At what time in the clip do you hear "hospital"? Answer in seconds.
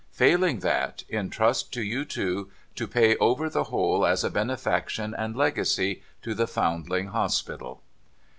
7.09-7.83